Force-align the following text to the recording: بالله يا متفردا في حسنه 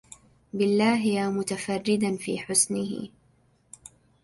بالله 0.53 0.99
يا 1.05 1.29
متفردا 1.29 2.15
في 2.17 2.37
حسنه 2.39 3.09